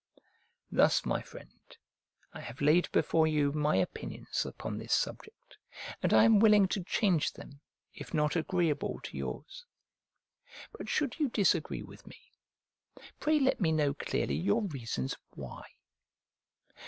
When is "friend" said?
1.21-1.77